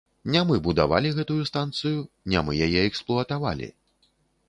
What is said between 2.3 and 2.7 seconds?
не мы